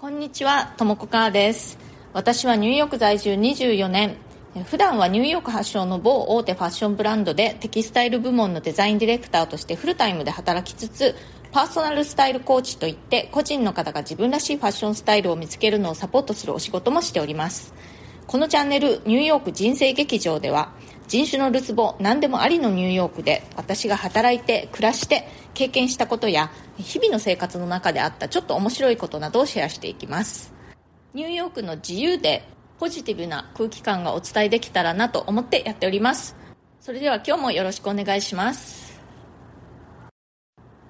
[0.00, 1.76] こんにちは、ともこかーです。
[2.12, 4.14] 私はニューヨーク在住24年。
[4.66, 11.16] 普段はニューヨーク発祥の某大手ファッションブランドでテキスタイル部門のデザインディレクターとしてフルタイムで働きつつ、
[11.50, 17.74] パーソナルスタイルコーチといって個人の方が自分らしいファッションスタイルを見つけるのをサポートするお仕事もしております。
[18.28, 20.70] このチャンネル、ニューヨーク人生劇場では、
[21.08, 30.52] 人種のるつぼ何でもありのニューヨークで私が働いて暮らして経験したことや日々の生活の中であったちょっと面白いことなどをシェアしていきます。
[31.14, 32.44] ニューヨークの自由で
[32.78, 36.36] ポジティブな空気感がお伝えできたらなと思ってやっております。
[36.78, 39.00] それでは今日もよろしくお願いします。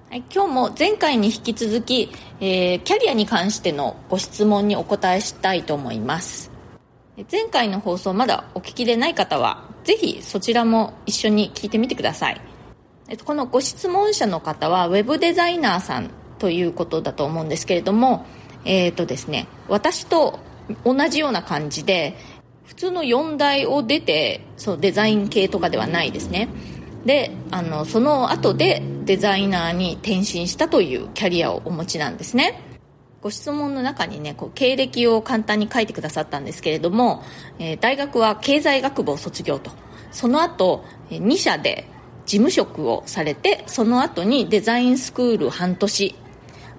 [0.09, 2.11] はい、今日も前回に引き続き、
[2.41, 6.51] えーキャリアに関してのご質問にお答えしたいと思います。
[7.31, 12.41] 前回の放送まだお聞きでない方はぜひそちらも一緒に聞いてみてください。
[13.07, 18.25] えっとこのご質問者の方はウェブデザイナーさんということだと思うんですけれども
[18.65, 20.39] えっ、とですね私と
[20.85, 22.15] 同じような感じで
[22.65, 26.49] 普通の4大を出てそうデザイン系とかではないですね。
[27.05, 32.68] であのその後でデザイナーに転身したというキャリアをお持ちなんですね。
[33.21, 37.23] ご質問の中にねこう経歴を簡単に書いてくださったんですけれども、
[37.59, 39.71] えー大学は経済学部を卒業と。
[40.11, 41.87] その後えー2社で
[42.25, 46.15] 事務職をされてその後にデザインスクール半年。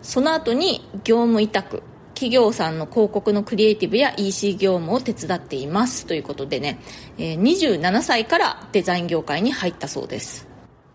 [0.02, 1.82] その後に業務委託。
[2.14, 6.04] 企業さんの広告のクリエイティブや EC 業務を手伝っています。
[6.04, 6.78] ということでね、
[7.18, 10.49] えー27歳からデザイン業界に入ったそうです。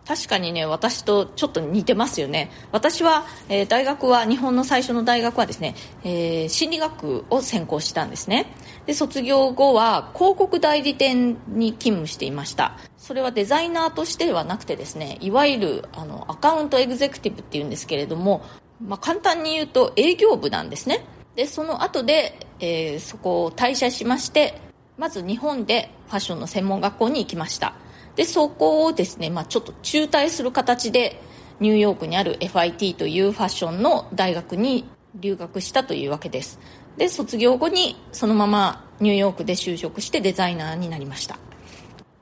[0.07, 2.51] 確かにね私とちょっと似てますよね。
[2.71, 8.45] 私は、えー大学は日本の最初の大学はですね、えー心理学を専攻したんですね。
[8.85, 12.77] で卒業後は広告代理店に勤務していました。
[12.97, 18.43] それはデザイナーとしてではなくてですねいわゆるあのアカウントエグゼクティブっていうんですけれども、
[18.81, 21.05] まあ、簡単に言うと営業部なんですね。
[21.35, 24.59] でその後で、えーそこを退社しまして
[24.97, 27.73] まず日本でファッションの専門学校に行きました。
[28.15, 31.21] でそこをですね、まあ、ちょっと中退する形で
[31.59, 34.85] ニューヨークにある FIT というファッションの大学に
[35.15, 36.59] 留学したというわけです。
[36.97, 41.37] で卒業後にそのままニューヨークで就職してデザイナーになりました。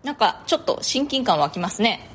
[0.04, 2.10] なんかちょっと親近感湧きますね。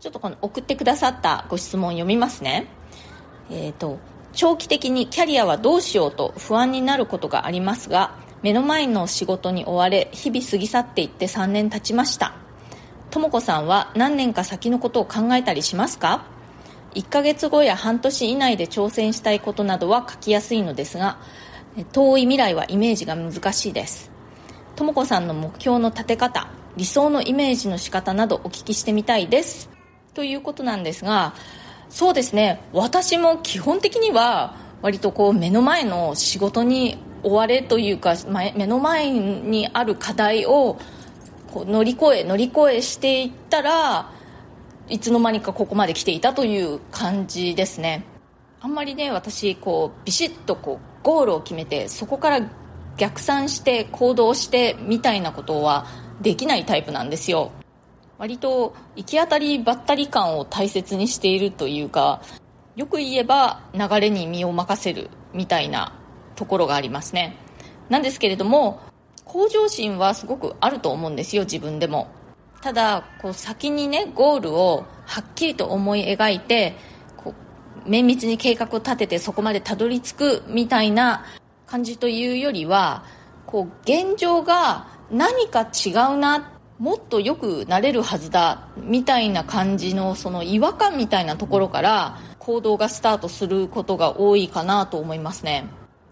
[0.00, 2.66] ちょっとこの送ってくださったご質問読みますね。
[3.50, 3.98] えー、と
[4.32, 12.39] 長期的にキャリアはどうしようと不安になることがありますが目の前の仕事に追われ日々過ぎ去っていって3年経ちました。
[13.10, 16.24] とも子さんは何年か先のことを考えたりしますか
[16.94, 21.18] ？1ヶ月後や半年以内で挑戦したいことなどは書きやすいのですが
[21.92, 24.10] 遠い未来はイメージが難しいです。
[24.76, 29.70] とも子さんの目標の立て方理想のイメージの仕方などお聞きしてみたいです。
[30.14, 31.34] ということなんですが
[31.88, 32.62] そうですね。
[32.72, 38.14] 私も基本的には割とこう目の前の仕事に追われというか
[38.56, 40.78] 目の前にある課題を
[41.52, 44.10] こう乗り越え乗り越えしていったら
[44.88, 48.04] いつの間にかここまで来ていたという感じですね。
[48.60, 52.50] あんまりね私こうビシッとこうゴールを決めてそこから
[52.96, 55.86] 逆算して行動してみたいなことは
[56.20, 57.52] できないタイプなんですよ。
[58.18, 62.20] 割と行き当たりばったり感を大切にしているというか
[62.76, 65.98] よく言えば流れに身を任せるみたいな
[66.36, 67.36] ところがありますね。
[67.88, 68.80] なんですけれども
[69.30, 72.08] 向上心はすごくあると思うんですよ自分でも。
[72.62, 76.74] ただこう先にねゴールをはっきりと思い描いて
[77.16, 77.32] こ
[77.86, 81.24] う綿密に計画を立ててそこまでたどり着くみたいな
[81.66, 83.04] 感じというよりは
[83.46, 95.66] こう現状が何か違うなもっと良くなれるはずだみたいな感じのその違和感みたいなところから行動がスタートすることが多いかなと思いますね。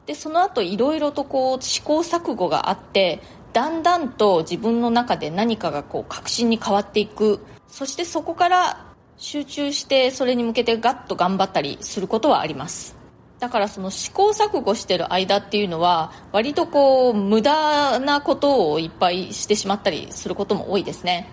[0.09, 3.21] でその後いろいろとこう試行錯誤があって
[3.53, 7.41] だんだんと自分の中で何かがこう確信に変わっていく。
[7.67, 8.87] そしてそこから
[9.19, 12.97] 集中してそれに向けてガッと頑張ったりすることはあります。
[13.39, 21.29] だからその試行錯誤してる間っていうのは割とこう無駄なことをいっぱいしてしまったりすることも多いですね。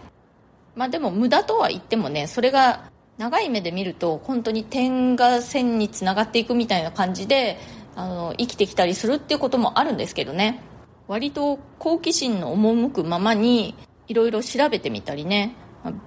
[0.76, 7.58] まあでも無駄とは言ってもねそれが長い目で見ると本当に点が線につながっていくみたいな感じで
[7.96, 10.62] あの生きてきたりするっていうこともあるんですけどね。
[11.08, 13.76] 割と好奇心の赴くままに
[14.08, 15.56] いろいろ調べてみたりね。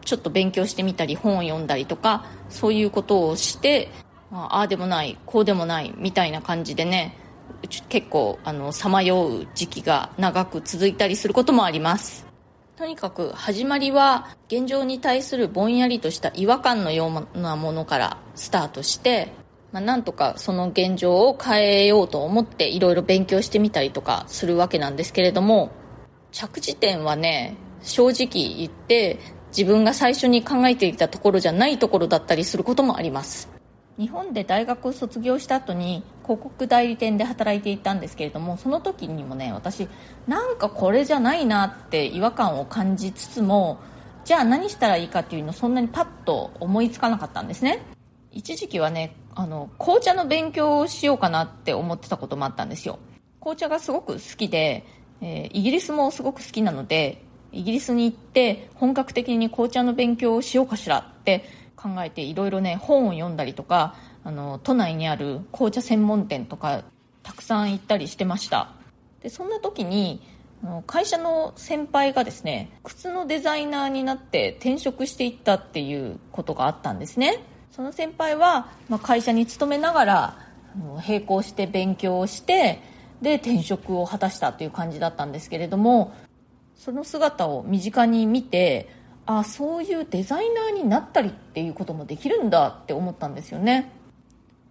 [0.04, 3.90] ちょっと勉強してみたり本を読んだりとかそういうことをして
[4.32, 7.16] ああでもないこうでもないみたいな感じでね
[7.88, 8.38] 結構
[8.72, 12.26] さまよう時期が長く続いたりすることもあります。
[12.76, 19.32] とにかく始まりは現状に対するぼんやりとした違和感のようなものからスタートして
[19.72, 25.70] まあ、なんとかその現状を変えようと思っていろいろ勉強してみたりとかするわけなんですけれども
[26.32, 29.18] 着地点はね正直言って
[29.48, 33.48] 自分が最初に考えていたところじゃないところだったりすることもあります。
[33.98, 39.88] 日本で大学を卒業した後に広告代理店で働いていたんですけれどもその時にもね私
[40.28, 43.80] なんかこれじゃないなって違和感を感じつつも
[44.24, 47.97] じゃあ何したらいいかっていうのそんなにパッと思いつかなかったんですね。
[48.32, 52.98] 一時期はねあの紅茶の勉強をしようかなって思ってたこともあったんですよ。
[53.40, 54.84] 紅茶がすごく好きで、
[55.20, 57.22] えー、イギリスもすごく好きなので
[57.52, 61.44] イギリスに行って本格的に紅茶の勉強をしようかしらって
[61.76, 63.94] 考えていろいろね本を読んだりとか
[64.24, 66.84] あの都内にある紅茶専門店とか
[67.22, 68.72] たくさん行ったりしてました。
[69.22, 70.22] でそんな時に
[70.86, 77.44] 会社の先輩がですね靴のデザイナーになって転職していったっていうことがあったんですね。
[77.78, 80.38] その先輩は、まあ、会社に勤めながら
[81.06, 82.82] 並行して勉強をして
[83.22, 86.12] で転職を果たしたという感じだったんですけれども
[86.74, 88.88] その姿を身近に見て
[89.26, 93.92] あそういうデザイナーになったりっていうこともできるんだって思ったんですよね。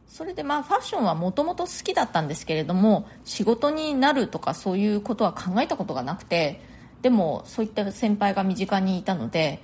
[0.09, 6.59] それでまあファッションはもともと好きだったんですけれども仕事になるとかそういうことは考えたことがなくて
[7.01, 9.61] でもそういった先輩が身近にいたので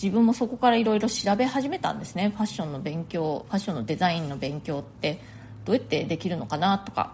[0.00, 2.30] 自分もそこからいろいろ調べ始めたんですね。
[2.30, 5.20] ファッションの勉強ファッションのデザインの勉強って。
[5.64, 7.12] どうやってできるのかなとか。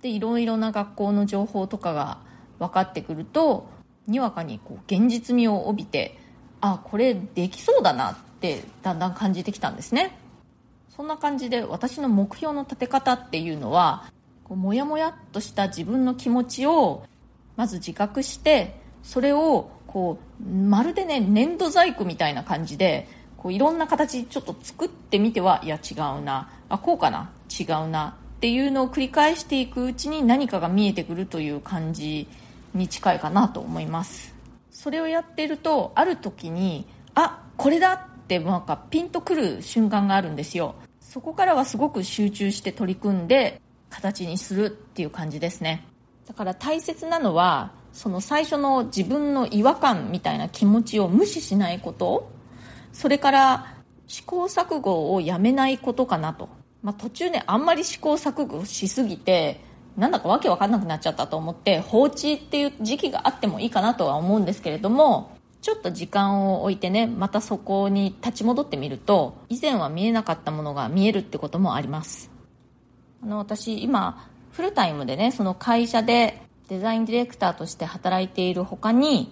[0.00, 2.18] でいろいろな学校の情報とかが
[2.58, 3.68] 分かってくると
[4.08, 6.18] にわかにこう現実味を帯びて
[6.60, 10.18] あこれできそうだなってだんだん感じてきたんですね。
[10.88, 14.10] そんな感じで私の目標の立て方っていうのは
[14.44, 17.04] こうもやもやっとした自分の気持ちを
[17.56, 23.06] まず自覚してそれをこうまるでね粘土細工みたいな感じで
[23.36, 26.48] こういろんな形ちょっと作ってみてはいや違うな。
[26.70, 27.30] あこうかな。
[27.50, 28.16] 違うな。
[28.36, 32.26] っていうのを繰り返していくうちに何かが見えてくるという感じ
[32.72, 34.34] に近いかなと思います。
[34.70, 40.74] それをやってるとある時にあこれだってなんかピンとくる瞬間があるんですよ。
[41.00, 43.60] そこからはすごく集中して取り組んで
[43.90, 45.86] 形にするっていう感じですね。
[46.26, 52.30] だから大切なのはその最初の自分の違和感みたいな気持ちを無視しないこと。
[52.92, 53.74] それから
[54.06, 56.50] 試行錯誤をやめないことかなと、
[56.82, 59.60] まあ、途中ねあんまり試行錯誤しすぎて
[59.96, 72.30] なんだかわけわかんなくなっちゃったと思って放置っていう時期があってもいいかなとは思うんですけれどもちょっと時間を置いてねまたそこに立ち戻ってみると以前は見えなかったものが見えるってこともあります。
[73.22, 76.42] あの私今フルタイムでねその会社で
[76.72, 79.30] デザインディレクターとして働いている他に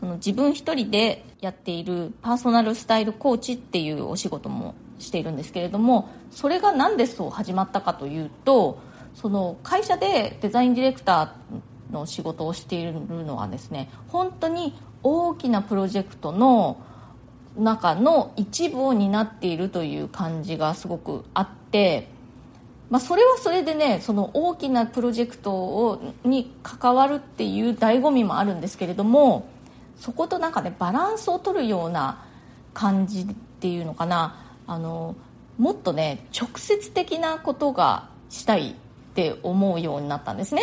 [0.00, 8.78] その自分一人でやっているパーソナルスタイルコーチっていうお仕事もしているんですけれどもそれが何でそう始まったかというと
[9.14, 16.82] その会社でデザインディレクターの仕事をしているのはですね本当に大きなプロジェクトの
[17.58, 22.08] 中の一部を担っているという感じがすごくあって、
[22.90, 29.46] まあ、それはそれでねその大きなプロジェクトをに関わるっていう醍醐味もあるんですけれども
[29.96, 32.24] そことなんかねバランスを取るような
[32.72, 33.26] 感じっ
[33.60, 34.44] ていうのかな。
[34.66, 35.16] あの
[35.58, 38.74] もっとね直接的なことがしたいっ
[39.14, 40.62] て思うようになったんですね。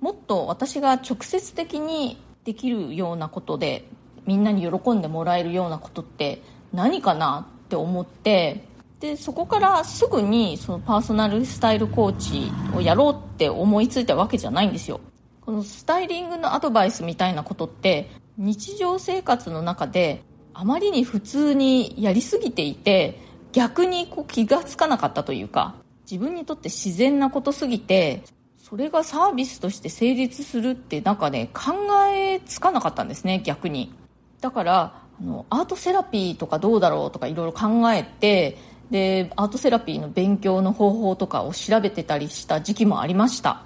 [0.00, 3.88] もっと私が直接的にできるようなことで
[4.26, 8.64] みんなに喜んでもらえるようなことって何かなって思って
[9.02, 15.00] でそこからすぐにそのパーソナルスタイルコーチをやろうって思いついたわけじゃないんですよ。
[15.40, 20.22] このスタイリングのアドバイスみたいなことって日常生活の中で
[20.54, 23.18] あまりに普通にやりすぎていて
[23.50, 25.74] 逆にこう気がつかなかったというか
[26.08, 28.22] 自分にとって自然なことすぎて
[28.56, 31.72] それがサービスとして成立するってなんかね考
[32.14, 33.92] えつかなかったんですね逆に。
[34.40, 43.62] だからあのアートセラピーとかどうだろうとかいろいろ考えてでアートセラピーの勉強の方法とかを調べてたりした時期もありました。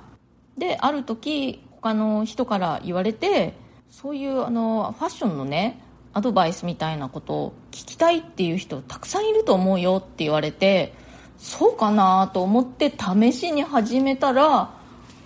[0.59, 3.55] である時他の人から言われて
[3.91, 5.81] そういうあのファッションのね
[6.13, 10.95] アドバイスみたいなことを聞きたいっていう人たくさんいると思うよって言われて
[11.39, 14.71] そうかなと思って試しに始めたら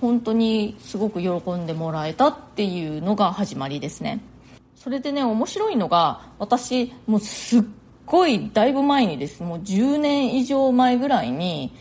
[0.01, 4.21] 本当にすごく喜んでもらえたっていうのが始まりですね。
[4.75, 7.63] それでね面白いのが私もうすっ
[8.11, 9.45] ごいだいぶ前にです。
[9.45, 11.73] もう10年以上前ぐらいに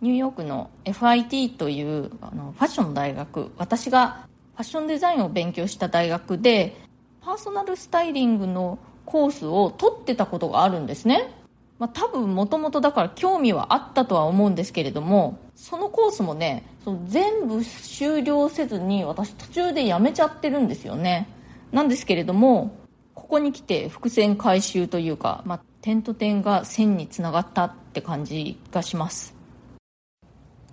[0.00, 6.76] ニューヨークの FIT というあのファッションの大学私がファッションデザインを勉強した大学で
[7.20, 11.32] パーソナルスタイリングのコースを取ってたことがあるんですね。
[11.78, 21.28] まあ、多分もともとだから興味はあったとは思うんですけれどもそのコースもねその全部終了せずに私途中でやめちゃってるんですよね。
[21.70, 22.76] なんですけれども
[23.14, 29.34] ここに来て伏線回収というか、まあ、点と点が線につながったって感じがします。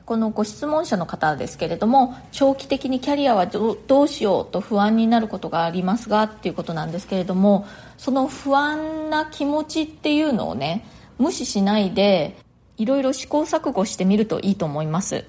[0.03, 7.65] このご質問者の方ですけれども長期的にキャリアはどうしようと不安になることがありますがっていうことなんですけれども
[7.97, 10.85] その不安な気持ちっていうのをね
[11.17, 12.35] 無視しないで
[12.77, 15.23] いろいろ試行錯誤してみるといいと思います。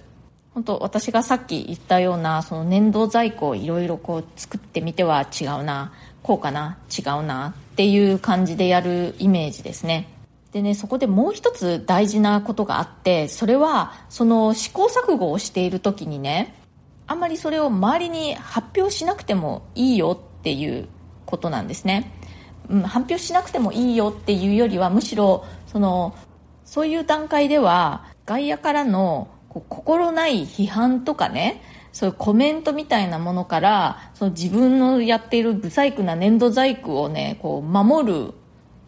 [0.53, 5.93] 本当私がさっき言ったようなその粘土細工をいろいろこう作ってみては違うな。
[6.27, 6.79] こうかな？
[6.91, 7.55] 違うな？
[7.73, 10.09] っていう感じでやるイメージですね。
[10.53, 16.55] でねそこでもう一つ大事なことがあってそれはその試行錯誤をしている時にね
[17.07, 20.89] あんまりそれを周りに発表しなくてもいいよっていう
[21.27, 22.11] ことなんですね、
[22.71, 26.15] うん、発表しなくてもいいよっていうよりはむしろその
[26.65, 31.61] そういう段階では外野からのこう心ない批判とかね
[31.97, 38.35] そういうコメントみたいなものからその自分のやっている不細工な粘土細工をねこう守る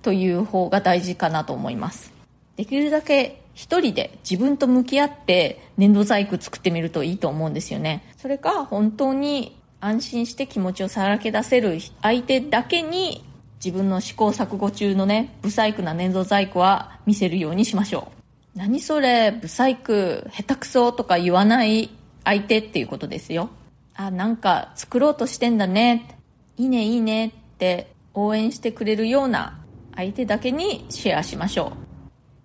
[0.02, 2.12] という方が大事かなと思います。
[2.56, 8.04] できるだけ一人で自分と向き合って粘土細工作ってみるといいと思うんですよね。
[8.18, 13.24] それか本当に安心して気持ちをさらけ出せる相手だけに
[13.64, 18.12] 自分の試行錯誤中のね不細工な粘土細工は見せるようにしましょ
[18.54, 18.58] う。
[18.58, 21.88] 何それ不細工下手くそとか言わない
[22.28, 23.48] 相手っていうことですよ。
[23.94, 26.20] あなんか作ろうとしてんだね。
[26.58, 29.58] いいねいいねって応援してくれるような
[29.96, 31.72] 相手だけにシェアしましょ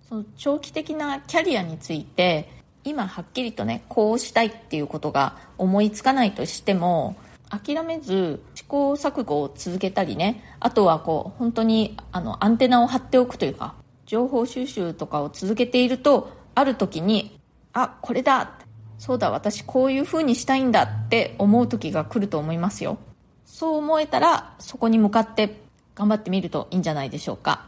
[0.04, 0.08] う。
[0.08, 2.48] その長期的なキャリアについて
[2.82, 7.16] 今はっきりとねこうしたいっていうことが思いつかないとしても
[7.50, 13.74] 諦めず試行錯誤を続けたりねあとはこう本当にあのアンテナを張っておくというか
[14.06, 17.38] 情報収集とかを続けているとある時に
[17.74, 18.63] あこれだ
[19.04, 22.96] そうだ私こういう風にしたいんだって思う時が来ると思いますよ。
[23.44, 25.60] そう思えたらそこに向かって
[25.94, 27.66] 頑張ってみるといいんじゃないでしょうか。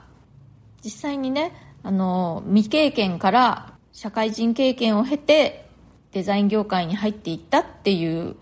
[0.83, 1.53] 実際にね
[1.83, 5.69] あの未経験から社会人経験を経て
[6.13, 8.37] デザイン業界に入っていったっていう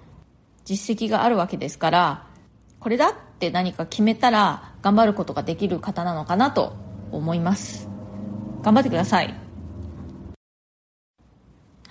[0.65, 2.27] 実績があるわけですから
[2.79, 6.77] これだって何か決めたら頑張ることができる方なのかなと
[7.11, 7.89] 思います。
[8.63, 9.44] 頑張ってください。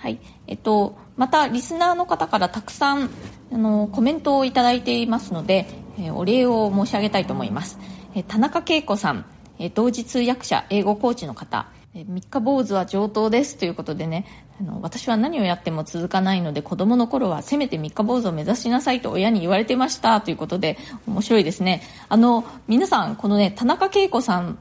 [0.04, 0.18] はい。
[0.46, 3.08] えっとまたリスナーの方からたくさん
[3.50, 5.66] あのコメントをいただいていますので
[5.98, 7.78] えお礼を申し上げたいと思います、
[8.14, 9.24] え田中恵子さん、
[9.58, 11.68] え同時通訳者英語コーチの方。
[11.94, 14.26] え三日坊主は上等ですということでね。
[14.60, 21.80] あの私は何をやっても続かないので子供の頃はせめて三日坊主を目指しなさいと親に言われてましたということで面白いですね。
[22.10, 24.58] あの皆さんこのね田中恵子さん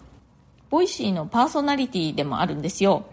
[0.69, 3.07] Voicy のパーソナリティでもあるんですよ。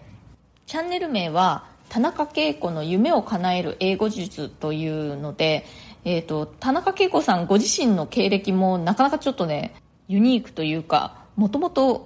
[0.67, 5.67] チャンネル名は田中恵子の夢を叶える英語術というので
[6.05, 9.75] えーと、田中恵子さんご自身の経歴もなかなかちょっとね
[10.09, 11.99] ユニークというかもともと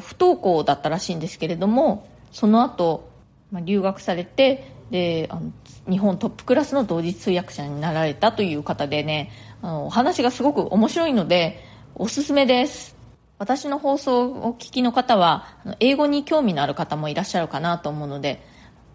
[0.00, 3.08] 不登校だったらしいんですけれどもその後、
[3.50, 5.52] まあ、留学されてであの
[5.88, 9.30] 日本トップクラスの同時通訳者になられたという方でね
[9.60, 11.62] あのお話がすごく面白いので
[11.94, 12.96] おすすめです。
[13.38, 18.40] 私の放送をお聞きの方は英語に興味のある方もいらっしゃるかなと思うので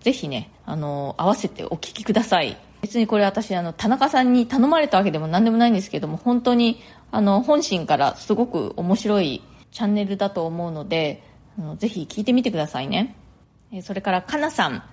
[0.01, 2.57] ぜひねあの合わせてお聞きください。
[2.81, 11.23] 別にこれ私あの田中さんに頼まれたわけでも何でもないんですけども本当にあの本心からすごく面白いチャンネルだと思うので
[11.57, 13.15] あのぜひ聞いてみてくださいね。
[13.71, 14.83] えそれからかなさん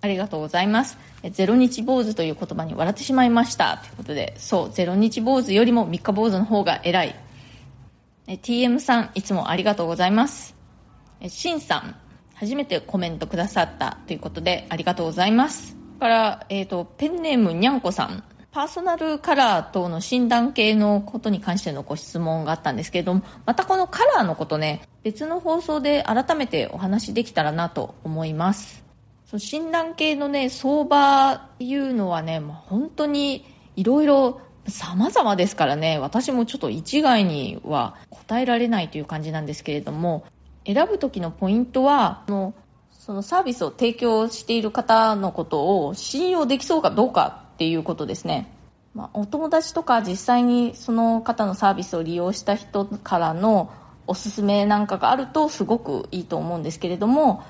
[0.00, 0.98] ありがとうございます。
[1.30, 3.78] ゼロ日坊主という言葉に笑ってしまいました。
[3.78, 7.16] ということでそうゼロ日坊主よりも三日坊主の方が偉い。
[8.26, 10.54] え TM さんいつもありがとうございます。
[11.20, 11.96] えしんさん
[12.42, 18.24] 初めてコメントくださったということでありがとうございますから、え、ー、と、ペンネームにゃんこさん。
[18.50, 28.82] パーソナルカラー等の診断系のことに関してのご質問があったんですけれども、またこのカラーのことね、別の放送で改めてお話できたらなと思います。
[29.26, 33.46] そ診断系のね、相場っていうのはね、まあ、本当に
[33.76, 40.24] いろいろ様々ですからね、私もちょっと一概には答えられないという感じなんですけれども、
[40.64, 42.54] 選ぶ時のポイントは、の
[42.90, 48.52] そのサービスを提供している方のことを信用できそうかどうかっていうことですね。
[48.94, 53.72] まあ、お友達とか実際にその方のサービスを利用した人からの
[54.06, 57.42] おすすめなんかがあるとすごくいいと思うんですけれども、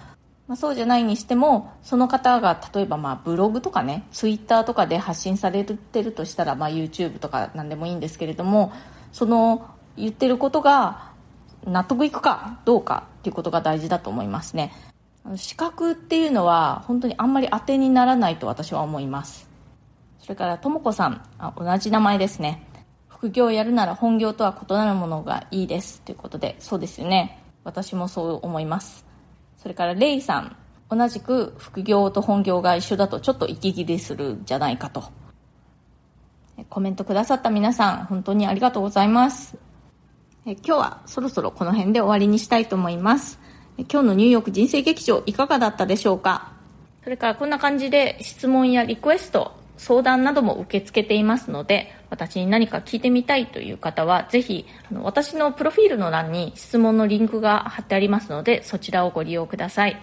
[0.47, 8.73] まあ、そうじゃないにしてもその方が例えばまあブログとかねツイッターとかで発信されてるとしたら、まあ、YouTube とか何でもいいんですけれども
[9.12, 11.12] その言ってることが
[11.64, 14.73] 納得いくかどうかっていうことが大事だと思いますね。
[15.37, 19.49] 資格っていうのは本当にあんまり当てにならないと私は思います。
[20.19, 22.66] それからとも子さんあ同じ名前ですね。
[23.09, 27.42] 副業をやるなら本業とは異なるものがいいですということでそうですよね。
[27.64, 29.07] 私もそう思います。
[29.57, 30.57] それからレイさん
[30.90, 35.04] 同じく副業と本業が一緒だとちょっと息切れするんじゃないかと。
[36.69, 39.57] コメントくださった皆さん本当にありがとうございます。
[40.45, 43.39] え今日はそろそろこの辺で終わりにしたいと思います。
[43.79, 46.53] 今日のニューヨーク人生劇場いかがだったでしょうか？
[47.05, 59.97] それからこんな感じで質問やリクエスト相談なども受け付けていますので私に何か聞いてみたいという方はぜひあの私のプロフィールの欄に質問のリンクが貼ってありますのでそちらをご利用ください。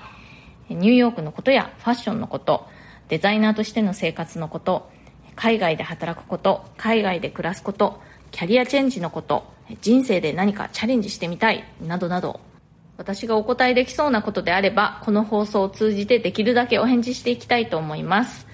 [0.69, 2.65] ニューヨークのことやファッションのこと
[3.09, 4.89] デザイナーとしての生活のこと
[5.35, 7.99] 海外で働くこと海外で暮らすこと
[8.31, 9.43] キャリアチェンジのこと
[9.81, 12.39] 人生で何かチャレンジしてみたいなどなど
[12.97, 18.47] 私がお答えできそうなことであればこの放送を通じてできるだけお返事していきたいと思います。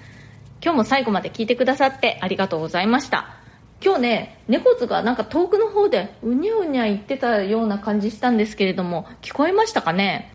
[0.62, 3.36] 今日も最後まで聞いてくださってありがとうございました。
[3.84, 10.32] 今日ね猫図がなんか遠くの方でうにゃうにゃ言ってたような感じしたんですけれども聞こえましたかね？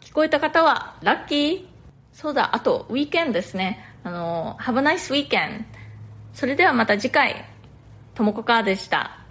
[0.00, 1.64] 聞こえた方はラッキー。
[2.12, 3.78] そうだあとウィーケンドですね。
[4.04, 5.64] あの Have a nice weekend
[6.34, 7.44] それではまた次回。
[8.14, 9.21] ともこかーでした。